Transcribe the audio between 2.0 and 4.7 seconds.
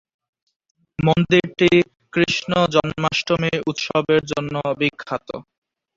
কৃষ্ণ জন্মাষ্টমী উৎসবের জন্য